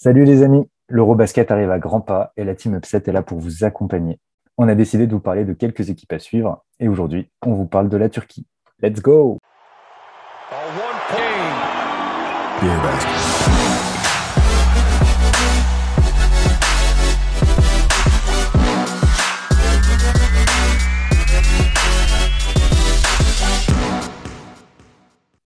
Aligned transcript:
Salut 0.00 0.22
les 0.22 0.44
amis, 0.44 0.64
l'Eurobasket 0.88 1.50
arrive 1.50 1.72
à 1.72 1.80
grands 1.80 2.00
pas 2.00 2.32
et 2.36 2.44
la 2.44 2.54
Team 2.54 2.76
Upset 2.76 3.02
est 3.08 3.12
là 3.12 3.24
pour 3.24 3.40
vous 3.40 3.64
accompagner. 3.64 4.20
On 4.56 4.68
a 4.68 4.76
décidé 4.76 5.08
de 5.08 5.12
vous 5.12 5.18
parler 5.18 5.44
de 5.44 5.52
quelques 5.54 5.90
équipes 5.90 6.12
à 6.12 6.20
suivre 6.20 6.64
et 6.78 6.86
aujourd'hui, 6.86 7.32
on 7.44 7.54
vous 7.54 7.66
parle 7.66 7.88
de 7.88 7.96
la 7.96 8.08
Turquie. 8.08 8.46
Let's 8.80 9.02
go 9.02 9.38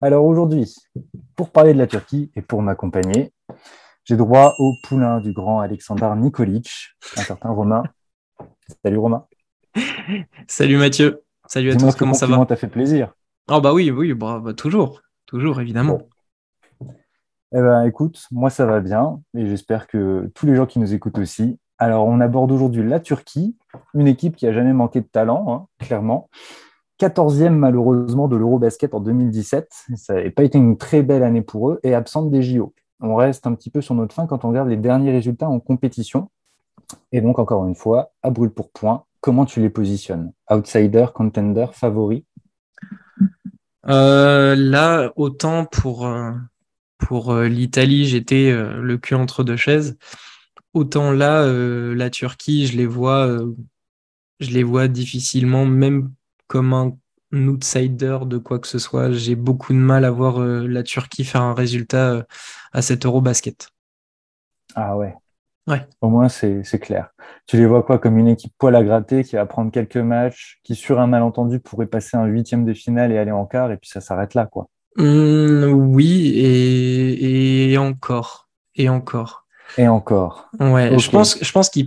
Alors 0.03 0.27
aujourd'hui, 0.27 0.75
pour 1.37 1.49
parler 1.49 1.73
de 1.73 1.79
la 1.79 1.87
Turquie 1.87 2.31
et 2.37 2.43
pour 2.43 2.61
m'accompagner, 2.61 3.33
j'ai 4.05 4.17
droit 4.17 4.55
au 4.59 4.75
poulain 4.83 5.21
du 5.21 5.33
grand 5.33 5.61
Alexandre 5.61 6.15
Nikolic, 6.17 6.97
un 7.17 7.23
certain 7.23 7.51
Romain. 7.51 7.85
Salut 8.83 8.99
Romain. 8.99 9.27
Salut 10.49 10.77
Mathieu. 10.77 11.23
Salut 11.47 11.71
à 11.71 11.77
tous, 11.77 11.95
comment 11.95 12.15
ça 12.15 12.27
va 12.27 12.45
t'as 12.47 12.57
fait 12.57 12.69
plaisir. 12.69 13.15
Oh 13.51 13.61
bah 13.61 13.73
oui, 13.73 13.91
oui, 13.91 14.15
bah, 14.15 14.43
toujours, 14.57 15.03
toujours 15.27 15.61
évidemment. 15.61 16.01
Eh 17.55 17.61
ben 17.61 17.85
écoute, 17.85 18.27
moi 18.31 18.51
ça 18.51 18.65
va 18.67 18.81
bien 18.81 19.21
et 19.37 19.47
j'espère 19.47 19.87
que 19.87 20.31
tous 20.35 20.47
les 20.47 20.57
gens 20.57 20.67
qui 20.67 20.79
nous 20.79 20.95
écoutent 20.95 21.19
aussi. 21.19 21.59
Alors 21.79 22.07
on 22.07 22.21
aborde 22.21 22.51
aujourd'hui 22.51 22.83
la 22.89 22.99
Turquie, 22.99 23.57
une 23.95 24.09
équipe 24.09 24.37
qui 24.37 24.47
a 24.47 24.53
jamais 24.53 24.73
manqué 24.73 25.01
de 25.01 25.07
talent, 25.07 25.53
hein, 25.53 25.85
clairement. 25.85 26.29
14e 26.99 27.51
malheureusement 27.51 28.29
de 28.29 28.37
l'Eurobasket 28.37 28.95
en 28.95 29.01
2017. 29.01 29.69
Ça 29.97 30.15
n'a 30.15 30.31
pas 30.31 30.45
été 30.45 30.59
une 30.59 30.79
très 30.79 31.03
belle 31.03 31.23
année 31.23 31.43
pour 31.43 31.71
eux 31.71 31.81
et 31.83 31.95
absente 31.95 32.31
des 32.31 32.43
JO 32.43 32.73
on 33.03 33.17
reste 33.17 33.47
un 33.47 33.55
petit 33.55 33.71
peu 33.71 33.81
sur 33.81 33.95
notre 33.95 34.15
fin 34.15 34.27
quand 34.27 34.45
on 34.45 34.49
regarde 34.49 34.69
les 34.69 34.77
derniers 34.77 35.11
résultats 35.11 35.49
en 35.49 35.61
compétition. 35.61 36.31
Et 37.11 37.21
donc, 37.21 37.39
encore 37.39 37.67
une 37.67 37.75
fois, 37.75 38.13
à 38.23 38.31
brûle 38.31 38.51
pour 38.51 38.71
point, 38.71 39.05
comment 39.21 39.45
tu 39.45 39.61
les 39.61 39.71
positionnes? 39.71 40.33
Outsider, 40.51 41.07
contender, 41.13 41.67
favori? 41.73 42.25
Euh, 43.89 44.55
Là, 44.55 45.13
autant 45.17 45.65
pour, 45.65 46.07
euh, 46.07 46.33
euh, 47.11 47.49
l'Italie, 47.49 48.07
j'étais 48.07 48.53
le 48.53 48.97
cul 48.99 49.15
entre 49.15 49.43
deux 49.43 49.57
chaises. 49.57 49.99
Autant 50.73 51.11
là, 51.11 51.45
la 51.95 52.09
Turquie, 52.09 52.67
je 52.67 52.77
les 52.77 52.87
vois, 52.87 53.39
je 54.41 54.51
les 54.51 54.63
vois 54.63 54.89
difficilement, 54.89 55.67
même 55.67 56.11
comme 56.47 56.73
un 56.73 56.97
outsider 57.33 58.19
de 58.27 58.39
quoi 58.39 58.59
que 58.59 58.67
ce 58.67 58.79
soit. 58.79 59.11
J'ai 59.13 59.35
beaucoup 59.35 59.73
de 59.73 59.79
mal 59.79 60.05
à 60.05 60.11
voir 60.11 60.41
euh, 60.41 60.67
la 60.67 60.83
Turquie 60.83 61.25
faire 61.25 61.43
un 61.43 61.55
résultat 61.55 62.11
euh, 62.11 62.23
à 62.73 62.83
cet 62.83 63.07
Eurobasket. 63.07 63.69
Ah 64.75 64.97
ouais. 64.97 65.15
Ouais. 65.69 65.87
Au 66.01 66.09
moins, 66.09 66.29
c'est 66.29 66.65
clair. 66.81 67.11
Tu 67.47 67.57
les 67.57 67.67
vois 67.67 67.85
quoi 67.85 67.99
comme 67.99 68.19
une 68.19 68.29
équipe 68.29 68.53
poil 68.59 68.75
à 68.75 68.83
gratter 68.83 69.23
qui 69.23 69.37
va 69.37 69.47
prendre 69.47 69.71
quelques 69.71 69.97
matchs, 69.97 70.59
qui 70.65 70.75
sur 70.75 70.99
un 70.99 71.07
malentendu 71.07 71.61
pourrait 71.61 71.87
passer 71.87 72.17
un 72.17 72.25
huitième 72.25 72.65
de 72.65 72.75
finale 72.75 73.13
et 73.13 73.19
aller 73.19 73.31
en 73.31 73.47
quart, 73.47 73.71
et 73.71 73.77
puis 73.77 73.89
ça 73.89 74.01
s'arrête 74.01 74.35
là, 74.35 74.47
quoi? 74.47 74.69
Mmh, 74.97 75.65
oui, 75.73 76.33
et, 76.37 77.79
encore. 77.79 78.49
Et 78.75 78.89
encore. 78.89 79.47
Et 79.79 79.87
encore. 79.89 80.51
Ouais, 80.59 80.99
je 80.99 81.11
pense, 81.11 81.39
je 81.41 81.53
pense 81.53 81.71
qu'ils 81.71 81.87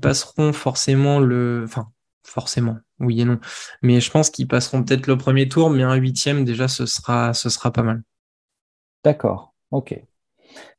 passeront 0.00 0.52
forcément 0.52 1.18
le. 1.18 1.62
Enfin, 1.64 1.88
forcément, 2.22 2.76
oui 3.00 3.20
et 3.20 3.24
non. 3.24 3.38
Mais 3.82 4.00
je 4.00 4.10
pense 4.10 4.30
qu'ils 4.30 4.48
passeront 4.48 4.82
peut-être 4.82 5.06
le 5.06 5.16
premier 5.16 5.48
tour, 5.48 5.70
mais 5.70 5.82
un 5.82 5.94
huitième, 5.94 6.44
déjà, 6.44 6.68
ce 6.68 6.86
sera, 6.86 7.34
ce 7.34 7.48
sera 7.48 7.72
pas 7.72 7.82
mal. 7.82 8.02
D'accord, 9.04 9.54
ok. 9.70 10.00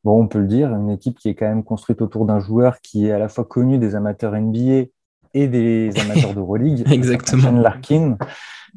Bon, 0.04 0.22
on 0.22 0.28
peut 0.28 0.40
le 0.40 0.48
dire, 0.48 0.74
une 0.74 0.90
équipe 0.90 1.20
qui 1.20 1.30
est 1.30 1.36
quand 1.36 1.48
même 1.48 1.64
construite 1.64 2.02
autour 2.02 2.26
d'un 2.26 2.40
joueur 2.40 2.82
qui 2.82 3.08
est 3.08 3.12
à 3.12 3.20
la 3.20 3.30
fois 3.30 3.46
connu 3.46 3.78
des 3.78 3.96
amateurs 3.96 4.34
NBA 4.34 4.90
et 5.34 5.48
des 5.48 5.92
amateurs 6.02 6.34
d'Euroleague. 6.34 6.92
Exactement. 6.92 7.52
Larkin, 7.52 8.18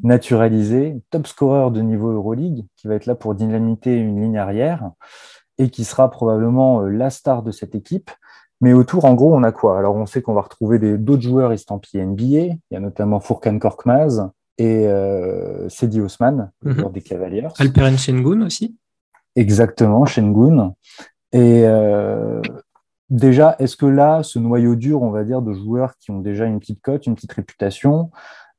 naturalisé, 0.02 1.00
top 1.10 1.26
scorer 1.26 1.70
de 1.70 1.80
niveau 1.80 2.10
Euroleague, 2.10 2.64
qui 2.76 2.88
va 2.88 2.94
être 2.94 3.06
là 3.06 3.14
pour 3.14 3.34
dynamiter 3.34 3.96
une 3.96 4.20
ligne 4.20 4.38
arrière 4.38 4.90
et 5.58 5.70
qui 5.70 5.84
sera 5.84 6.10
probablement 6.10 6.82
euh, 6.82 6.88
la 6.88 7.10
star 7.10 7.42
de 7.42 7.50
cette 7.50 7.74
équipe. 7.74 8.10
Mais 8.60 8.72
autour, 8.72 9.04
en 9.04 9.14
gros, 9.14 9.34
on 9.34 9.42
a 9.42 9.52
quoi? 9.52 9.78
Alors, 9.78 9.96
on 9.96 10.06
sait 10.06 10.22
qu'on 10.22 10.34
va 10.34 10.42
retrouver 10.42 10.78
d'autres 10.96 11.22
joueurs 11.22 11.52
estampillés 11.52 12.04
NBA. 12.04 12.22
Il 12.24 12.58
y 12.70 12.76
a 12.76 12.80
notamment 12.80 13.20
Furkan 13.20 13.58
Korkmaz 13.58 14.30
et 14.58 14.86
euh, 14.86 15.68
Sedi 15.68 16.00
Osman, 16.00 16.50
mm 16.62 16.92
des 16.92 17.00
Cavaliers. 17.00 17.48
Alperen 17.58 17.98
Shengun 17.98 18.42
aussi 18.42 18.76
Exactement, 19.36 20.04
Shengun. 20.04 20.74
Et 21.32 21.62
euh, 21.64 22.40
déjà, 23.10 23.56
est-ce 23.58 23.76
que 23.76 23.86
là, 23.86 24.22
ce 24.22 24.38
noyau 24.38 24.76
dur, 24.76 25.02
on 25.02 25.10
va 25.10 25.24
dire, 25.24 25.42
de 25.42 25.52
joueurs 25.52 25.96
qui 25.98 26.10
ont 26.12 26.20
déjà 26.20 26.46
une 26.46 26.60
petite 26.60 26.80
cote, 26.80 27.06
une 27.06 27.16
petite 27.16 27.32
réputation, 27.32 28.10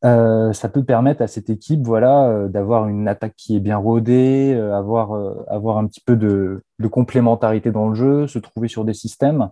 euh, 0.04 0.52
ça 0.52 0.68
peut 0.68 0.84
permettre 0.84 1.22
à 1.22 1.28
cette 1.28 1.50
équipe 1.50 1.82
voilà, 1.84 2.28
euh, 2.28 2.48
d'avoir 2.50 2.88
une 2.90 3.08
attaque 3.08 3.36
qui 3.38 3.56
est 3.56 3.62
bien 3.62 3.78
rodée, 3.78 4.54
avoir, 4.74 5.14
avoir 5.48 5.78
un 5.78 5.88
petit 5.88 6.02
peu 6.02 6.18
de, 6.18 6.62
de, 6.80 6.88
complémentarité 6.88 7.72
dans 7.72 7.88
le 7.88 7.96
jeu, 7.96 8.28
se 8.28 8.40
trouver 8.40 8.68
sur 8.68 8.84
des 8.84 8.94
systèmes? 8.94 9.50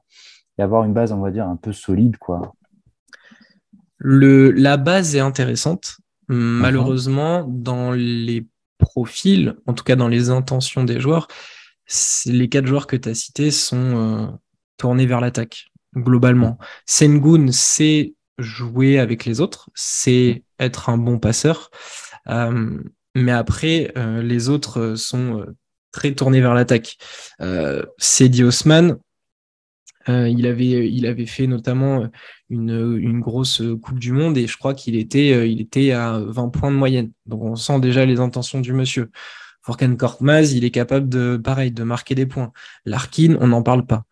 Et 0.57 0.61
avoir 0.61 0.83
une 0.83 0.93
base, 0.93 1.11
on 1.11 1.19
va 1.19 1.31
dire, 1.31 1.47
un 1.47 1.55
peu 1.55 1.71
solide, 1.71 2.17
quoi. 2.17 2.53
Le, 3.97 4.51
la 4.51 4.77
base 4.77 5.15
est 5.15 5.21
intéressante. 5.21 5.97
Malheureusement, 6.27 7.45
dans 7.47 7.91
les 7.91 8.47
profils, 8.77 9.55
en 9.65 9.73
tout 9.73 9.83
cas 9.83 9.95
dans 9.95 10.07
les 10.07 10.29
intentions 10.29 10.83
des 10.83 10.99
joueurs, 10.99 11.27
les 12.25 12.49
quatre 12.49 12.65
joueurs 12.65 12.87
que 12.87 12.95
tu 12.95 13.09
as 13.09 13.13
cités 13.13 13.51
sont 13.51 13.77
euh, 13.77 14.27
tournés 14.77 15.05
vers 15.05 15.21
l'attaque, 15.21 15.67
globalement. 15.95 16.57
Sengun, 16.85 17.51
c'est 17.51 18.13
jouer 18.39 18.99
avec 18.99 19.25
les 19.25 19.41
autres, 19.41 19.69
c'est 19.75 20.43
être 20.59 20.89
un 20.89 20.97
bon 20.97 21.19
passeur. 21.19 21.69
Euh, 22.29 22.79
mais 23.15 23.31
après, 23.31 23.91
euh, 23.97 24.21
les 24.23 24.49
autres 24.49 24.95
sont 24.95 25.45
très 25.91 26.13
tournés 26.13 26.41
vers 26.41 26.55
l'attaque. 26.55 26.97
C'est 27.97 28.41
Osman, 28.41 28.97
euh, 30.09 30.27
il, 30.29 30.45
avait, 30.45 31.25
fait 31.25 31.47
notamment 31.47 32.07
une, 32.49 32.97
une, 32.99 33.19
grosse 33.19 33.61
Coupe 33.81 33.99
du 33.99 34.11
Monde 34.11 34.37
et 34.37 34.47
je 34.47 34.57
crois 34.57 34.73
qu'il 34.73 34.95
était, 34.95 35.33
euh, 35.33 35.95
à 35.95 36.19
20 36.19 36.49
points 36.49 36.71
de 36.71 36.75
moyenne. 36.75 37.11
Donc 37.25 37.43
on 37.43 37.55
sent 37.55 37.79
déjà 37.79 38.05
les 38.05 38.19
intentions 38.19 38.59
du 38.59 38.73
monsieur. 38.73 39.11
Forkan 39.61 39.95
Korkmaz, 39.95 40.53
il 40.53 40.65
est 40.65 40.71
capable 40.71 41.07
de, 41.07 41.37
pareil, 41.37 41.71
de 41.71 41.83
marquer 41.83 42.15
des 42.15 42.25
points. 42.25 42.51
Larkin, 42.85 43.37
on 43.39 43.47
n'en 43.47 43.63
parle 43.63 43.85
pas. 43.85 44.03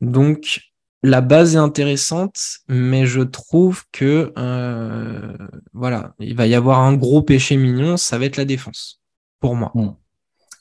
Donc 0.00 0.60
la 1.02 1.20
base 1.20 1.54
est 1.56 1.58
intéressante, 1.58 2.58
mais 2.68 3.06
je 3.06 3.20
trouve 3.20 3.84
que 3.90 4.32
euh, 4.38 5.36
voilà, 5.72 6.14
il 6.18 6.36
va 6.36 6.46
y 6.46 6.54
avoir 6.54 6.80
un 6.80 6.94
gros 6.94 7.22
péché 7.22 7.56
mignon, 7.56 7.96
ça 7.96 8.18
va 8.18 8.26
être 8.26 8.36
la 8.36 8.44
défense, 8.44 9.00
pour 9.40 9.56
moi. 9.56 9.72
Hmm. 9.74 9.94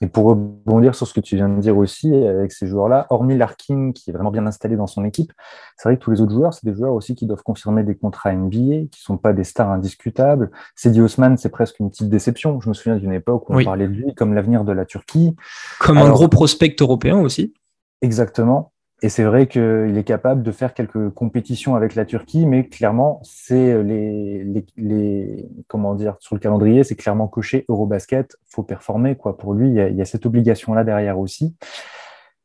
Et 0.01 0.07
pour 0.07 0.27
rebondir 0.27 0.95
sur 0.95 1.05
ce 1.07 1.13
que 1.13 1.19
tu 1.19 1.35
viens 1.35 1.49
de 1.49 1.59
dire 1.59 1.77
aussi, 1.77 2.13
avec 2.13 2.53
ces 2.53 2.67
joueurs-là, 2.67 3.05
hormis 3.09 3.37
Larkin, 3.37 3.91
qui 3.93 4.09
est 4.09 4.13
vraiment 4.13 4.31
bien 4.31 4.45
installé 4.47 4.77
dans 4.77 4.87
son 4.87 5.03
équipe, 5.03 5.33
c'est 5.75 5.89
vrai 5.89 5.97
que 5.97 6.01
tous 6.01 6.11
les 6.11 6.21
autres 6.21 6.31
joueurs, 6.31 6.53
c'est 6.53 6.65
des 6.65 6.73
joueurs 6.73 6.93
aussi 6.93 7.15
qui 7.15 7.25
doivent 7.25 7.43
confirmer 7.43 7.83
des 7.83 7.95
contrats 7.95 8.33
NBA, 8.33 8.55
qui 8.57 8.63
ne 8.63 8.87
sont 8.93 9.17
pas 9.17 9.33
des 9.33 9.43
stars 9.43 9.69
indiscutables. 9.69 10.51
Cedi 10.75 11.01
Osman, 11.01 11.35
c'est 11.35 11.49
presque 11.49 11.79
une 11.79 11.89
petite 11.89 12.09
déception. 12.09 12.61
Je 12.61 12.69
me 12.69 12.73
souviens 12.73 12.95
d'une 12.95 13.11
époque 13.11 13.49
où 13.49 13.59
on 13.59 13.63
parlait 13.63 13.87
de 13.87 13.93
lui 13.93 14.15
comme 14.15 14.33
l'avenir 14.33 14.63
de 14.63 14.71
la 14.71 14.85
Turquie. 14.85 15.35
Comme 15.79 15.97
un 15.97 16.09
gros 16.09 16.29
prospect 16.29 16.75
européen 16.79 17.19
aussi. 17.19 17.53
Exactement. 18.01 18.71
Et 19.01 19.07
c'est 19.07 19.23
vrai 19.23 19.47
qu'il 19.47 19.97
est 19.97 20.03
capable 20.03 20.43
de 20.43 20.51
faire 20.51 20.73
quelques 20.73 21.09
compétitions 21.11 21.75
avec 21.75 21.95
la 21.95 22.03
Turquie, 22.05 22.45
mais 22.45 22.67
clairement, 22.67 23.21
c'est 23.23 23.81
les, 23.81 24.43
les, 24.43 24.65
les, 24.75 25.49
comment 25.67 25.95
dire, 25.95 26.17
sur 26.19 26.35
le 26.35 26.41
calendrier, 26.41 26.83
c'est 26.83 26.95
clairement 26.95 27.29
coché 27.29 27.65
Eurobasket, 27.69 28.35
faut 28.47 28.63
performer, 28.63 29.15
quoi. 29.15 29.37
Pour 29.37 29.53
lui, 29.53 29.69
il 29.69 29.75
y 29.75 29.79
a, 29.79 29.87
il 29.87 29.95
y 29.95 30.01
a 30.01 30.05
cette 30.05 30.25
obligation-là 30.25 30.83
derrière 30.83 31.17
aussi. 31.17 31.55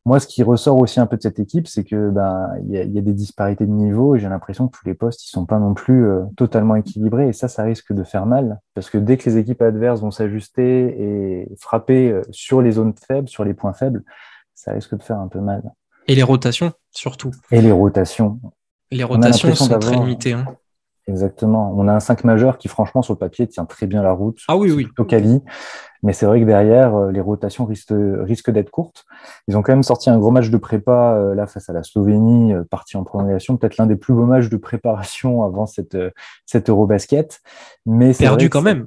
Moi, 0.06 0.20
ce 0.20 0.26
qui 0.26 0.42
ressort 0.42 0.78
aussi 0.78 1.00
un 1.00 1.06
peu 1.06 1.16
de 1.16 1.22
cette 1.22 1.38
équipe, 1.38 1.66
c'est 1.66 1.82
que 1.82 2.10
ben 2.10 2.50
il 2.62 2.70
y, 2.72 2.78
a, 2.78 2.82
il 2.82 2.92
y 2.92 2.98
a 2.98 3.00
des 3.00 3.14
disparités 3.14 3.64
de 3.64 3.70
niveau 3.70 4.14
et 4.14 4.18
j'ai 4.18 4.28
l'impression 4.28 4.68
que 4.68 4.76
tous 4.78 4.86
les 4.86 4.92
postes 4.92 5.24
ils 5.24 5.30
sont 5.30 5.46
pas 5.46 5.58
non 5.58 5.72
plus 5.72 6.06
euh, 6.06 6.24
totalement 6.36 6.76
équilibrés 6.76 7.28
et 7.28 7.32
ça, 7.32 7.48
ça 7.48 7.62
risque 7.62 7.90
de 7.94 8.04
faire 8.04 8.26
mal 8.26 8.60
parce 8.74 8.90
que 8.90 8.98
dès 8.98 9.16
que 9.16 9.28
les 9.30 9.38
équipes 9.38 9.62
adverses 9.62 10.02
vont 10.02 10.10
s'ajuster 10.10 11.42
et 11.42 11.48
frapper 11.58 12.10
euh, 12.12 12.22
sur 12.32 12.60
les 12.60 12.72
zones 12.72 12.92
faibles, 12.94 13.28
sur 13.28 13.44
les 13.44 13.54
points 13.54 13.72
faibles, 13.72 14.04
ça 14.54 14.72
risque 14.72 14.94
de 14.94 15.02
faire 15.02 15.18
un 15.18 15.28
peu 15.28 15.40
mal. 15.40 15.62
Et 16.06 16.14
les 16.14 16.22
rotations, 16.22 16.72
surtout. 16.90 17.30
Et 17.50 17.60
les 17.60 17.72
rotations. 17.72 18.40
Les 18.90 19.04
rotations 19.04 19.54
sont 19.54 19.78
très 19.78 19.96
limitées. 19.96 20.32
Hein. 20.32 20.46
Exactement. 21.06 21.74
On 21.76 21.86
a 21.86 21.92
un 21.92 22.00
5 22.00 22.24
majeur 22.24 22.56
qui, 22.56 22.68
franchement, 22.68 23.02
sur 23.02 23.12
le 23.12 23.18
papier, 23.18 23.46
tient 23.46 23.66
très 23.66 23.86
bien 23.86 24.02
la 24.02 24.12
route. 24.12 24.38
Ah 24.48 24.56
oui, 24.56 24.70
oui. 24.70 24.84
Plutôt 24.84 25.04
quali. 25.04 25.42
Mais 26.02 26.12
c'est 26.12 26.26
vrai 26.26 26.40
que 26.40 26.46
derrière, 26.46 26.94
euh, 26.94 27.10
les 27.10 27.20
rotations 27.20 27.66
risquent, 27.66 28.50
d'être 28.50 28.70
courtes. 28.70 29.04
Ils 29.48 29.56
ont 29.56 29.62
quand 29.62 29.72
même 29.72 29.82
sorti 29.82 30.08
un 30.08 30.18
gros 30.18 30.30
match 30.30 30.50
de 30.50 30.56
prépa 30.56 31.14
euh, 31.14 31.34
là 31.34 31.46
face 31.46 31.68
à 31.68 31.72
la 31.72 31.82
Slovénie, 31.82 32.54
euh, 32.54 32.62
parti 32.62 32.96
en 32.96 33.04
prolongation. 33.04 33.56
Peut-être 33.56 33.76
l'un 33.76 33.86
des 33.86 33.96
plus 33.96 34.14
beaux 34.14 34.24
matchs 34.24 34.48
de 34.48 34.56
préparation 34.56 35.44
avant 35.44 35.66
cette, 35.66 35.96
cette 36.46 36.70
Eurobasket. 36.70 37.40
Mais 37.84 38.14
perdu 38.14 38.48
quand 38.48 38.62
même. 38.62 38.86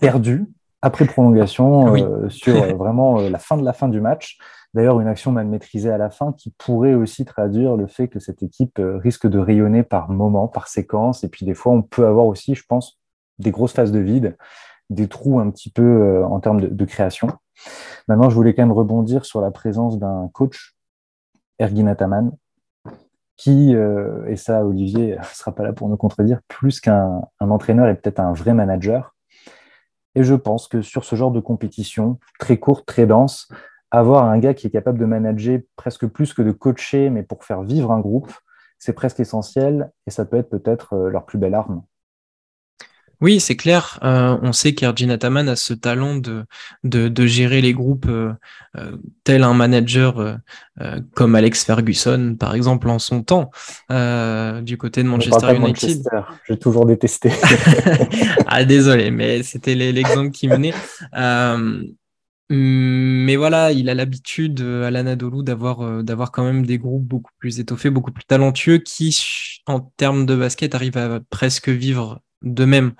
perdu 0.00 0.46
après 0.82 1.04
prolongation 1.04 2.28
sur 2.30 2.76
vraiment 2.76 3.20
la 3.20 3.38
fin 3.38 3.58
de 3.58 3.64
la 3.64 3.74
fin 3.74 3.88
du 3.88 4.00
match. 4.00 4.38
D'ailleurs, 4.72 5.00
une 5.00 5.08
action 5.08 5.32
mal 5.32 5.46
maîtrisée 5.48 5.90
à 5.90 5.98
la 5.98 6.10
fin 6.10 6.32
qui 6.32 6.50
pourrait 6.50 6.94
aussi 6.94 7.24
traduire 7.24 7.76
le 7.76 7.88
fait 7.88 8.06
que 8.06 8.20
cette 8.20 8.42
équipe 8.42 8.78
euh, 8.78 8.98
risque 8.98 9.26
de 9.26 9.38
rayonner 9.38 9.82
par 9.82 10.10
moment, 10.10 10.46
par 10.46 10.68
séquence. 10.68 11.24
Et 11.24 11.28
puis 11.28 11.44
des 11.44 11.54
fois, 11.54 11.72
on 11.72 11.82
peut 11.82 12.06
avoir 12.06 12.26
aussi, 12.26 12.54
je 12.54 12.64
pense, 12.68 13.00
des 13.40 13.50
grosses 13.50 13.72
phases 13.72 13.90
de 13.90 13.98
vide, 13.98 14.36
des 14.88 15.08
trous 15.08 15.40
un 15.40 15.50
petit 15.50 15.70
peu 15.70 15.82
euh, 15.82 16.24
en 16.24 16.38
termes 16.38 16.60
de, 16.60 16.84
création. 16.84 17.28
Maintenant, 18.06 18.30
je 18.30 18.34
voulais 18.36 18.54
quand 18.54 18.62
même 18.62 18.72
rebondir 18.72 19.24
sur 19.24 19.40
la 19.40 19.50
présence 19.50 19.98
d'un 19.98 20.30
coach, 20.32 20.76
Ergin 21.58 21.88
Ataman, 21.88 22.30
qui, 23.36 23.74
euh, 23.74 24.24
et 24.28 24.36
ça 24.36 24.64
Olivier 24.64 25.16
ne 25.16 25.24
sera 25.32 25.52
pas 25.52 25.64
là 25.64 25.72
pour 25.72 25.88
nous 25.88 25.96
contredire, 25.96 26.40
plus 26.46 26.80
qu'un 26.80 27.22
entraîneur 27.40 27.88
et 27.88 27.96
peut-être 27.96 28.20
un 28.20 28.32
vrai 28.32 28.54
manager. 28.54 29.16
Et 30.14 30.22
je 30.22 30.34
pense 30.34 30.68
que 30.68 30.82
sur 30.82 31.04
ce 31.04 31.16
genre 31.16 31.30
de 31.32 31.40
compétition, 31.40 32.18
très 32.38 32.58
courte, 32.58 32.86
très 32.86 33.06
dense, 33.06 33.48
avoir 33.90 34.24
un 34.24 34.38
gars 34.38 34.54
qui 34.54 34.66
est 34.66 34.70
capable 34.70 34.98
de 34.98 35.04
manager 35.04 35.60
presque 35.76 36.06
plus 36.06 36.32
que 36.32 36.42
de 36.42 36.52
coacher, 36.52 37.10
mais 37.10 37.22
pour 37.22 37.44
faire 37.44 37.62
vivre 37.62 37.90
un 37.90 38.00
groupe, 38.00 38.32
c'est 38.80 38.94
presque 38.94 39.20
essentiel 39.20 39.90
et 40.06 40.10
ça 40.10 40.24
peut 40.24 40.38
être 40.38 40.50
peut-être 40.50 40.94
euh, 40.94 41.10
leur 41.10 41.26
plus 41.26 41.38
belle 41.38 41.54
arme. 41.54 41.82
Oui, 43.20 43.38
c'est 43.38 43.56
clair. 43.56 43.98
Euh, 44.02 44.38
on 44.40 44.54
sait 44.54 44.72
qu'Ergin 44.72 45.10
Ataman 45.10 45.46
a 45.50 45.54
ce 45.54 45.74
talent 45.74 46.16
de, 46.16 46.46
de, 46.84 47.26
gérer 47.26 47.60
les 47.60 47.74
groupes 47.74 48.08
euh, 48.08 48.32
tel 49.24 49.42
un 49.42 49.52
manager 49.52 50.38
comme 51.14 51.34
Alex 51.34 51.64
Ferguson, 51.66 52.34
par 52.40 52.54
exemple, 52.54 52.88
en 52.88 52.98
son 52.98 53.22
temps, 53.22 53.50
du 53.90 54.78
côté 54.78 55.02
de 55.02 55.08
Manchester 55.08 55.54
United. 55.54 56.08
J'ai 56.48 56.58
toujours 56.58 56.86
détesté. 56.86 57.30
ah, 58.46 58.64
désolé, 58.64 59.10
mais 59.10 59.42
c'était 59.42 59.74
l'exemple 59.74 60.30
qui 60.30 60.48
menait. 60.48 60.72
Hum, 62.50 62.56
mais 63.26 63.36
voilà, 63.36 63.70
il 63.70 63.88
a 63.88 63.94
l'habitude 63.94 64.60
euh, 64.60 64.84
à 64.86 64.90
l'Anadolu 64.90 65.44
d'avoir 65.44 65.82
euh, 65.82 66.02
d'avoir 66.02 66.32
quand 66.32 66.42
même 66.44 66.66
des 66.66 66.78
groupes 66.78 67.04
beaucoup 67.06 67.30
plus 67.38 67.60
étoffés, 67.60 67.90
beaucoup 67.90 68.10
plus 68.10 68.24
talentueux, 68.24 68.78
qui 68.78 69.16
en 69.66 69.80
termes 69.80 70.26
de 70.26 70.34
basket 70.34 70.74
arrivent 70.74 70.96
à 70.96 71.20
presque 71.30 71.68
vivre 71.68 72.20
d'eux-mêmes. 72.42 72.92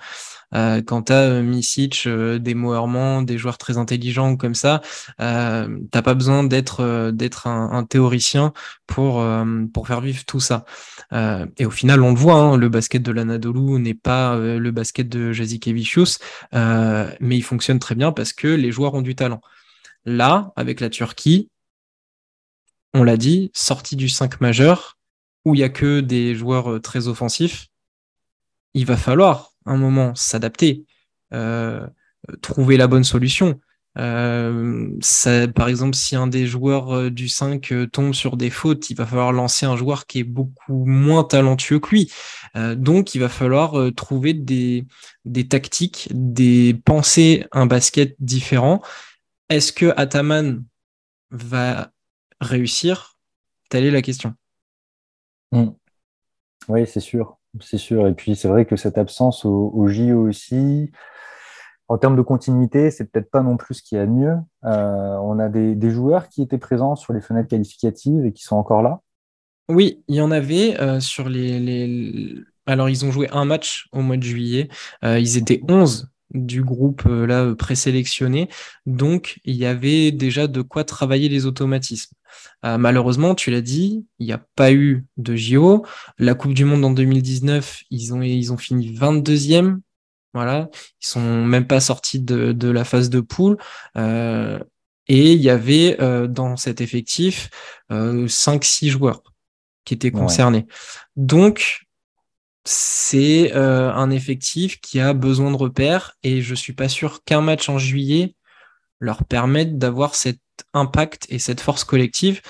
Euh, 0.53 0.81
quant 0.81 1.01
à 1.01 1.13
euh, 1.13 1.41
Misic, 1.41 2.03
euh, 2.07 2.37
des 2.37 2.55
Moerman, 2.55 3.25
des 3.25 3.37
joueurs 3.37 3.57
très 3.57 3.77
intelligents 3.77 4.35
comme 4.35 4.55
ça, 4.55 4.81
euh, 5.21 5.79
t'as 5.91 6.01
pas 6.01 6.13
besoin 6.13 6.43
d'être 6.43 7.11
d'être 7.11 7.47
un, 7.47 7.83
théoricien 7.85 8.53
pour 8.87 9.23
pour 9.73 9.87
faire 9.87 10.01
vivre 10.01 10.23
tout 10.25 10.39
ça. 10.39 10.65
et 11.57 11.65
au 11.65 11.71
final, 11.71 12.01
on 12.01 12.11
le 12.11 12.17
voit, 12.17 12.35
hein, 12.35 12.57
le 12.57 12.69
basket 12.69 13.01
de 13.03 13.11
l'Anadolu 13.11 13.79
n'est 13.79 13.93
pas 13.93 14.35
le 14.37 14.71
basket 14.71 15.09
de 15.09 15.31
Jazikevicius, 15.31 16.19
mais 16.53 17.37
il 17.37 17.43
fonctionne 17.43 17.79
très 17.79 17.95
bien 17.95 18.11
parce 18.11 18.33
que 18.33 18.47
les 18.47 18.71
joueurs 18.71 18.93
ont 18.93 19.01
du 19.01 19.15
talent. 19.15 19.41
Là, 20.05 20.51
avec 20.55 20.79
la 20.79 20.89
Turquie, 20.89 21.49
on 22.93 23.03
l'a 23.03 23.17
dit, 23.17 23.51
sortie 23.53 23.95
du 23.95 24.09
5 24.09 24.41
majeur, 24.41 24.97
où 25.45 25.55
il 25.55 25.61
y 25.61 25.63
a 25.63 25.69
que 25.69 26.01
des 26.01 26.35
joueurs 26.35 26.81
très 26.81 27.07
offensifs, 27.07 27.70
il 28.73 28.85
va 28.85 28.97
falloir 28.97 29.51
un 29.65 29.77
moment 29.77 30.15
s'adapter, 30.15 30.85
euh, 31.33 31.85
trouver 32.41 32.77
la 32.77 32.87
bonne 32.87 33.03
solution. 33.03 33.59
Euh, 33.97 34.89
ça, 35.01 35.49
par 35.49 35.67
exemple, 35.67 35.95
si 35.95 36.15
un 36.15 36.27
des 36.27 36.47
joueurs 36.47 36.95
euh, 36.95 37.09
du 37.09 37.27
5 37.27 37.73
tombe 37.91 38.13
sur 38.13 38.37
des 38.37 38.49
fautes, 38.49 38.89
il 38.89 38.95
va 38.95 39.05
falloir 39.05 39.33
lancer 39.33 39.65
un 39.65 39.75
joueur 39.75 40.07
qui 40.07 40.19
est 40.19 40.23
beaucoup 40.23 40.85
moins 40.85 41.23
talentueux 41.23 41.79
que 41.79 41.89
lui. 41.89 42.11
donc, 42.55 43.15
il 43.15 43.19
va 43.19 43.29
falloir 43.29 43.93
trouver 43.95 44.33
des, 44.33 44.85
des 45.25 45.47
tactiques, 45.47 46.07
des 46.11 46.73
pensées, 46.73 47.45
un 47.51 47.65
basket 47.65 48.15
différent. 48.19 48.81
Est-ce 49.49 49.73
que 49.73 49.93
Ataman 49.97 50.63
va 51.31 51.91
réussir? 52.39 53.17
Telle 53.69 53.85
est 53.85 53.91
la 53.91 54.01
question. 54.01 54.33
Hmm. 55.51 55.71
Oui, 56.67 56.85
c'est 56.87 56.99
sûr 57.01 57.40
c'est 57.59 57.77
sûr. 57.77 58.07
Et 58.07 58.13
puis, 58.13 58.35
c'est 58.35 58.47
vrai 58.47 58.65
que 58.65 58.75
cette 58.75 58.97
absence 58.97 59.45
au, 59.45 59.87
JO 59.87 60.27
aussi, 60.27 60.91
en 61.87 61.97
termes 61.97 62.15
de 62.15 62.21
continuité, 62.21 62.91
c'est 62.91 63.11
peut-être 63.11 63.29
pas 63.29 63.41
non 63.41 63.57
plus 63.57 63.75
ce 63.75 63.83
qu'il 63.83 63.97
y 63.97 64.01
a 64.01 64.05
de 64.05 64.11
mieux. 64.11 64.35
Euh, 64.65 65.17
on 65.21 65.39
a 65.39 65.49
des, 65.49 65.91
joueurs 65.91 66.29
qui 66.29 66.41
étaient 66.41 66.57
présents 66.57 66.95
sur 66.95 67.13
les 67.13 67.21
fenêtres 67.21 67.49
qualificatives 67.49 68.25
et 68.25 68.31
qui 68.31 68.43
sont 68.43 68.55
encore 68.55 68.81
là. 68.81 69.01
Oui, 69.69 70.03
il 70.07 70.15
y 70.15 70.21
en 70.21 70.31
avait 70.31 70.79
euh, 70.81 70.99
sur 70.99 71.29
les, 71.29 72.35
Alors, 72.65 72.89
ils 72.89 73.05
ont 73.05 73.11
joué 73.11 73.29
un 73.31 73.45
match 73.45 73.87
au 73.91 74.01
mois 74.01 74.17
de 74.17 74.23
juillet. 74.23 74.69
Euh, 75.03 75.19
ils 75.19 75.37
étaient 75.37 75.61
11 75.67 76.10
du 76.33 76.63
groupe 76.63 77.03
là 77.05 77.53
présélectionné. 77.55 78.49
Donc, 78.85 79.39
il 79.43 79.55
y 79.55 79.65
avait 79.65 80.11
déjà 80.11 80.47
de 80.47 80.61
quoi 80.61 80.83
travailler 80.83 81.29
les 81.29 81.45
automatismes. 81.45 82.15
Euh, 82.65 82.77
malheureusement, 82.77 83.35
tu 83.35 83.51
l'as 83.51 83.61
dit, 83.61 84.05
il 84.19 84.25
n'y 84.25 84.33
a 84.33 84.43
pas 84.55 84.71
eu 84.71 85.05
de 85.17 85.35
JO. 85.35 85.85
La 86.17 86.33
Coupe 86.33 86.53
du 86.53 86.65
Monde 86.65 86.85
en 86.85 86.91
2019, 86.91 87.83
ils 87.89 88.13
ont, 88.13 88.21
ils 88.21 88.53
ont 88.53 88.57
fini 88.57 88.93
22e. 88.93 89.79
Voilà, 90.33 90.69
ils 91.01 91.07
sont 91.07 91.45
même 91.45 91.67
pas 91.67 91.81
sortis 91.81 92.19
de, 92.21 92.69
la 92.69 92.85
phase 92.85 93.09
de 93.09 93.19
poule. 93.19 93.57
Euh, 93.97 94.59
et 95.07 95.33
il 95.33 95.41
y 95.41 95.49
avait 95.49 95.97
euh, 95.99 96.27
dans 96.27 96.55
cet 96.55 96.79
effectif 96.79 97.49
5-6 97.89 98.87
joueurs 98.89 99.23
qui 99.83 99.93
étaient 99.93 100.11
concernés. 100.11 100.67
Donc, 101.17 101.81
c'est 102.65 103.53
un 103.53 104.09
effectif 104.11 104.79
qui 104.81 104.99
a 104.99 105.13
besoin 105.13 105.51
de 105.51 105.55
repères 105.55 106.13
et 106.23 106.41
je 106.41 106.55
suis 106.55 106.73
pas 106.73 106.89
sûr 106.89 107.23
qu'un 107.23 107.41
match 107.41 107.69
en 107.69 107.77
juillet 107.77 108.35
leur 108.99 109.25
permette 109.25 109.77
d'avoir 109.77 110.15
cet 110.15 110.39
impact 110.73 111.25
et 111.29 111.39
cette 111.39 111.59
force 111.59 111.83
collective. 111.83 112.41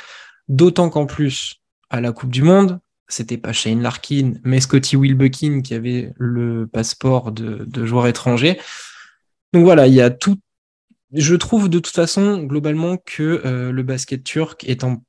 D'autant 0.48 0.90
qu'en 0.90 1.06
plus, 1.06 1.56
à 1.90 2.02
la 2.02 2.12
Coupe 2.12 2.32
du 2.32 2.44
Monde, 2.44 2.80
c'était 3.08 3.38
pas 3.38 3.54
Shane 3.54 3.82
Larkin, 3.82 4.34
mais 4.44 4.60
Scotty 4.60 4.96
Wilbekin 4.96 5.62
qui 5.62 5.74
avait 5.74 6.12
le 6.18 6.68
passeport 6.68 7.32
de, 7.32 7.66
de 7.66 7.86
joueur 7.86 8.08
étranger. 8.08 8.60
Donc 9.54 9.64
voilà, 9.64 9.88
il 9.88 9.94
y 9.94 10.02
a 10.02 10.10
tout. 10.10 10.38
Je 11.14 11.36
trouve 11.36 11.70
de 11.70 11.80
toute 11.80 11.94
façon, 11.94 12.44
globalement, 12.44 12.98
que 12.98 13.42
euh, 13.46 13.72
le 13.72 13.84
basket 13.84 14.24
turc 14.24 14.64
est 14.64 14.84
en 14.84 15.04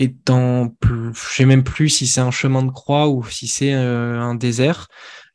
étant 0.00 0.68
plus, 0.80 1.12
je 1.14 1.34
sais 1.36 1.44
même 1.44 1.62
plus 1.62 1.90
si 1.90 2.06
c'est 2.06 2.20
un 2.20 2.30
chemin 2.30 2.62
de 2.62 2.70
croix 2.70 3.08
ou 3.08 3.24
si 3.24 3.46
c'est 3.46 3.74
euh, 3.74 4.18
un 4.18 4.34
désert. 4.34 4.88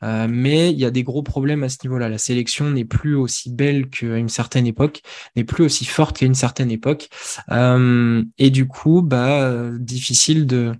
Euh, 0.04 0.28
mais 0.30 0.72
il 0.72 0.78
y 0.78 0.86
a 0.86 0.92
des 0.92 1.04
gros 1.04 1.24
problèmes 1.24 1.64
à 1.64 1.70
ce 1.70 1.78
niveau-là. 1.84 2.10
La 2.10 2.18
sélection 2.18 2.70
n'est 2.72 2.86
plus 2.86 3.16
aussi 3.16 3.50
belle 3.50 3.90
qu'à 3.90 4.18
une 4.18 4.30
certaine 4.30 4.68
époque, 4.68 5.02
n'est 5.36 5.46
plus 5.46 5.64
aussi 5.64 5.86
forte 5.86 6.18
qu'à 6.18 6.26
une 6.26 6.36
certaine 6.36 6.72
époque. 6.72 7.10
Euh, 7.52 8.24
et 8.38 8.50
du 8.50 8.68
coup, 8.68 9.02
bah, 9.02 9.70
difficile 9.80 10.48
de, 10.48 10.74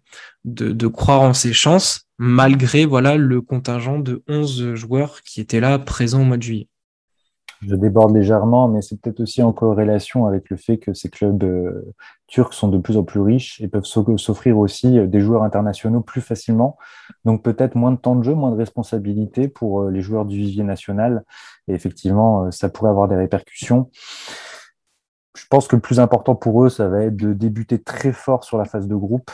de, 0.44 0.72
de, 0.72 0.88
croire 0.88 1.22
en 1.22 1.34
ses 1.34 1.54
chances, 1.54 2.08
malgré 2.18 2.86
voilà 2.86 3.16
le 3.16 3.42
contingent 3.42 4.00
de 4.00 4.24
11 4.28 4.76
joueurs 4.76 5.22
qui 5.22 5.42
étaient 5.42 5.60
là 5.60 5.80
présents 5.80 6.22
au 6.22 6.26
mois 6.26 6.38
de 6.38 6.44
juillet 6.44 6.68
je 7.62 7.76
déborde 7.76 8.16
légèrement, 8.16 8.68
mais 8.68 8.82
c'est 8.82 9.00
peut-être 9.00 9.20
aussi 9.20 9.42
en 9.42 9.54
corrélation 9.54 10.26
avec 10.26 10.50
le 10.50 10.58
fait 10.58 10.78
que 10.78 10.94
ces 10.94 11.10
clubs 11.10 11.44
euh, 11.44 11.94
turcs 12.28 12.54
sont 12.54 12.68
de 12.68 12.78
plus 12.78 12.98
en 12.98 13.04
plus 13.04 13.20
riches 13.20 13.62
et 13.62 13.68
peuvent 13.68 13.86
s'offrir 13.86 14.58
aussi 14.58 15.00
euh, 15.00 15.08
des 15.08 15.22
joueurs 15.22 15.44
internationaux 15.44 16.02
plus 16.02 16.22
facilement. 16.22 16.78
Donc 17.24 17.44
peut-être 17.44 17.76
moins 17.76 17.92
de 17.92 17.98
temps 17.98 18.16
de 18.16 18.24
jeu, 18.24 18.34
moins 18.34 18.52
de 18.52 18.58
responsabilités 18.58 19.48
pour 19.48 19.84
euh, 19.84 19.92
les 19.92 20.02
joueurs 20.02 20.26
du 20.26 20.38
vivier 20.38 20.64
national. 20.64 21.24
Et 21.68 21.74
effectivement, 21.74 22.52
ça 22.52 22.70
pourrait 22.70 22.90
avoir 22.90 23.08
des 23.08 23.16
répercussions. 23.16 23.90
Je 25.36 25.46
pense 25.50 25.68
que 25.68 25.76
le 25.76 25.82
plus 25.82 26.00
important 26.00 26.36
pour 26.36 26.64
eux, 26.64 26.70
ça 26.70 26.88
va 26.88 27.04
être 27.04 27.16
de 27.16 27.34
débuter 27.34 27.82
très 27.82 28.14
fort 28.14 28.44
sur 28.44 28.58
la 28.58 28.66
phase 28.66 28.88
de 28.88 28.96
groupe 28.96 29.32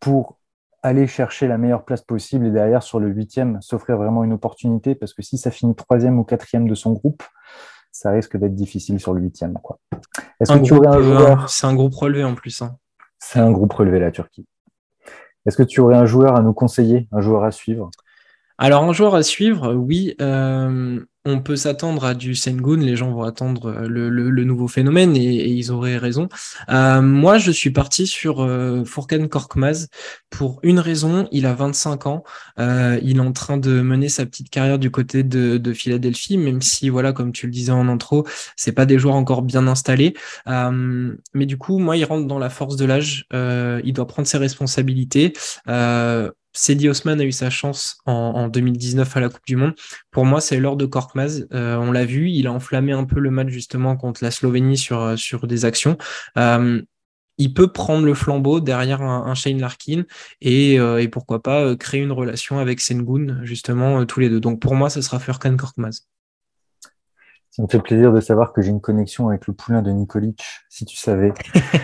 pour 0.00 0.38
aller 0.84 1.06
chercher 1.06 1.48
la 1.48 1.56
meilleure 1.56 1.84
place 1.84 2.02
possible 2.02 2.46
et 2.46 2.50
derrière, 2.50 2.82
sur 2.82 3.00
le 3.00 3.08
huitième, 3.08 3.60
s'offrir 3.62 3.96
vraiment 3.96 4.22
une 4.22 4.34
opportunité 4.34 4.94
parce 4.94 5.14
que 5.14 5.22
si 5.22 5.38
ça 5.38 5.50
finit 5.50 5.74
troisième 5.74 6.18
ou 6.18 6.24
quatrième 6.24 6.68
de 6.68 6.74
son 6.74 6.92
groupe, 6.92 7.22
ça 7.90 8.10
risque 8.10 8.36
d'être 8.36 8.54
difficile 8.54 9.00
sur 9.00 9.14
le 9.14 9.22
huitième. 9.22 9.58
Est-ce 10.40 10.52
que 10.52 10.58
tu 10.58 10.74
aurais 10.74 10.88
un 10.88 11.00
joueur 11.00 11.48
C'est 11.48 11.66
un 11.66 11.74
groupe 11.74 11.94
relevé 11.94 12.22
en 12.22 12.34
plus. 12.34 12.60
Hein. 12.60 12.76
C'est 13.18 13.38
un 13.38 13.50
groupe 13.50 13.72
relevé, 13.72 13.98
la 13.98 14.10
Turquie. 14.10 14.46
Est-ce 15.46 15.56
que 15.56 15.62
tu 15.62 15.80
aurais 15.80 15.96
un 15.96 16.04
joueur 16.04 16.36
à 16.36 16.42
nous 16.42 16.52
conseiller, 16.52 17.08
un 17.12 17.22
joueur 17.22 17.44
à 17.44 17.50
suivre? 17.50 17.90
Alors, 18.58 18.82
un 18.82 18.92
joueur 18.92 19.14
à 19.14 19.22
suivre, 19.22 19.72
oui. 19.72 20.14
Euh, 20.20 21.02
on 21.26 21.40
peut 21.40 21.56
s'attendre 21.56 22.04
à 22.04 22.14
du 22.14 22.34
Sengun, 22.34 22.76
les 22.76 22.96
gens 22.96 23.10
vont 23.10 23.22
attendre 23.22 23.70
euh, 23.70 23.88
le, 23.88 24.44
nouveau 24.44 24.68
phénomène 24.68 25.16
et, 25.16 25.48
ils 25.48 25.72
auraient 25.72 25.96
raison. 25.96 26.28
Euh, 26.68 27.00
moi, 27.00 27.38
je 27.38 27.50
suis 27.50 27.70
parti 27.70 28.06
sur 28.06 28.42
euh, 28.42 28.84
Korkmaz 29.30 29.88
pour 30.28 30.60
une 30.62 30.78
raison, 30.78 31.26
il 31.32 31.46
a 31.46 31.54
25 31.54 32.06
ans, 32.06 32.24
euh, 32.58 32.98
il 33.02 33.16
est 33.16 33.20
en 33.20 33.32
train 33.32 33.56
de 33.56 33.80
mener 33.80 34.08
sa 34.08 34.26
petite 34.26 34.50
carrière 34.50 34.78
du 34.78 34.90
côté 34.90 35.22
de, 35.22 35.72
Philadelphie, 35.72 36.36
même 36.38 36.60
si, 36.60 36.88
voilà, 36.88 37.12
comme 37.12 37.32
tu 37.32 37.46
le 37.46 37.52
disais 37.52 37.72
en 37.72 37.88
intro, 37.88 38.26
c'est 38.56 38.72
pas 38.72 38.86
des 38.86 38.98
joueurs 38.98 39.16
encore 39.16 39.42
bien 39.42 39.66
installés. 39.66 40.14
mais 40.46 41.46
du 41.46 41.56
coup, 41.56 41.78
moi, 41.78 41.96
il 41.96 42.04
rentre 42.04 42.26
dans 42.26 42.38
la 42.38 42.50
force 42.50 42.76
de 42.76 42.84
l'âge, 42.84 43.26
il 43.32 43.92
doit 43.92 44.06
prendre 44.06 44.28
ses 44.28 44.38
responsabilités. 44.38 45.32
Cedi 46.54 46.88
Osman 46.88 47.20
a 47.20 47.24
eu 47.24 47.32
sa 47.32 47.50
chance 47.50 47.98
en, 48.06 48.48
2019 48.48 49.16
à 49.16 49.20
la 49.20 49.28
Coupe 49.28 49.46
du 49.46 49.56
Monde. 49.56 49.74
Pour 50.10 50.24
moi, 50.24 50.40
c'est 50.40 50.58
l'heure 50.58 50.76
de 50.76 50.86
Korkmaz. 50.86 51.46
Euh, 51.52 51.76
on 51.76 51.92
l'a 51.92 52.04
vu, 52.04 52.30
il 52.30 52.46
a 52.46 52.52
enflammé 52.52 52.92
un 52.92 53.04
peu 53.04 53.20
le 53.20 53.30
match 53.30 53.48
justement 53.48 53.96
contre 53.96 54.22
la 54.22 54.30
Slovénie 54.30 54.78
sur, 54.78 55.18
sur 55.18 55.46
des 55.46 55.64
actions. 55.64 55.98
Euh, 56.38 56.80
il 57.36 57.52
peut 57.52 57.72
prendre 57.72 58.06
le 58.06 58.14
flambeau 58.14 58.60
derrière 58.60 59.02
un, 59.02 59.34
Shane 59.34 59.60
Larkin 59.60 60.04
et, 60.40 60.74
et, 60.74 61.08
pourquoi 61.08 61.42
pas 61.42 61.74
créer 61.74 62.00
une 62.00 62.12
relation 62.12 62.60
avec 62.60 62.80
Sengun, 62.80 63.40
justement, 63.42 64.06
tous 64.06 64.20
les 64.20 64.30
deux. 64.30 64.38
Donc 64.38 64.60
pour 64.60 64.76
moi, 64.76 64.88
ce 64.88 65.02
sera 65.02 65.18
Furkan 65.18 65.56
Korkmaz. 65.56 66.06
Ça 67.54 67.62
me 67.62 67.68
fait 67.68 67.78
plaisir 67.78 68.12
de 68.12 68.18
savoir 68.18 68.52
que 68.52 68.62
j'ai 68.62 68.70
une 68.70 68.80
connexion 68.80 69.28
avec 69.28 69.46
le 69.46 69.54
poulain 69.54 69.80
de 69.80 69.92
Nikolic, 69.92 70.44
si 70.68 70.84
tu 70.84 70.96
savais. 70.96 71.32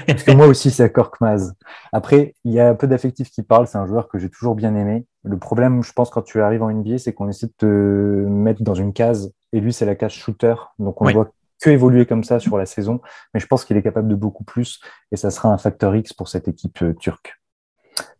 Parce 0.09 0.25
que 0.25 0.33
moi 0.33 0.49
aussi, 0.49 0.73
c'est 0.73 0.91
Korkmaz. 0.91 1.53
Après, 1.93 2.35
il 2.45 2.53
y 2.53 2.59
a 2.59 2.69
un 2.69 2.75
peu 2.75 2.89
d'affectifs 2.89 3.31
qui 3.31 3.45
parlent. 3.45 3.69
C'est 3.69 3.79
un 3.79 3.87
joueur 3.87 4.09
que 4.09 4.19
j'ai 4.19 4.29
toujours 4.29 4.57
bien 4.57 4.75
aimé. 4.75 5.07
Le 5.23 5.39
problème, 5.39 5.85
je 5.85 5.93
pense, 5.93 6.11
quand 6.11 6.23
tu 6.23 6.41
arrives 6.41 6.65
en 6.65 6.73
NBA, 6.73 6.99
c'est 6.99 7.12
qu'on 7.12 7.29
essaie 7.29 7.47
de 7.47 7.53
te 7.57 7.67
mettre 7.67 8.65
dans 8.65 8.75
une 8.75 8.93
case. 8.93 9.33
Et 9.53 9.61
lui, 9.61 9.73
c'est 9.73 9.87
la 9.87 9.95
case 9.95 10.11
shooter. 10.11 10.57
Donc, 10.81 11.00
on 11.00 11.07
ne 11.07 11.12
voit 11.12 11.31
que 11.62 11.71
évoluer 11.71 12.05
comme 12.05 12.25
ça 12.25 12.41
sur 12.41 12.59
la 12.59 12.67
saison. 12.67 13.00
Mais 13.33 13.39
je 13.39 13.47
pense 13.47 13.65
qu'il 13.65 13.77
est 13.77 13.83
capable 13.83 14.09
de 14.09 14.17
beaucoup 14.17 14.43
plus. 14.43 14.81
Et 15.12 15.17
ça 15.17 15.31
sera 15.31 15.50
un 15.53 15.59
facteur 15.59 15.95
X 15.95 16.12
pour 16.12 16.27
cette 16.27 16.49
équipe 16.49 16.83
euh, 16.83 16.95
turque. 16.95 17.41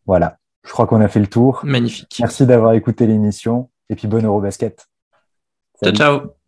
Voilà. 0.07 0.39
Je 0.65 0.71
crois 0.71 0.87
qu'on 0.87 1.01
a 1.01 1.09
fait 1.09 1.19
le 1.19 1.27
tour. 1.27 1.63
Magnifique. 1.65 2.19
Merci 2.21 2.47
d'avoir 2.47 2.75
écouté 2.75 3.09
l'émission. 3.09 3.71
Et 3.89 3.97
puis, 3.97 4.07
bon 4.07 4.25
Eurobasket. 4.25 4.87
Ciao, 5.83 5.93
ciao. 5.93 6.40